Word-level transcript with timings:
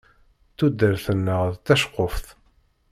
Tudert-nneɣ 0.57 1.41
d 1.53 1.55
taceqquft. 1.65 2.25